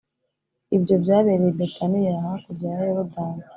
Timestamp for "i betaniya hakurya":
1.53-2.67